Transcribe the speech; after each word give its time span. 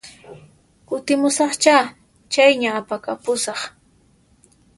Kutimusaqchá, 0.87 1.75
chayña 2.33 2.69
apakapusaq 2.79 3.59